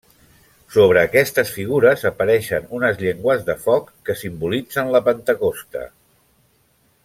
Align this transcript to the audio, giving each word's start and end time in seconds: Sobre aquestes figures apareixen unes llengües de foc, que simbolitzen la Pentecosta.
Sobre 0.75 1.01
aquestes 1.09 1.51
figures 1.57 2.05
apareixen 2.11 2.65
unes 2.79 2.97
llengües 3.03 3.45
de 3.51 3.57
foc, 3.67 3.93
que 4.09 4.19
simbolitzen 4.25 4.91
la 4.97 5.03
Pentecosta. 5.11 5.89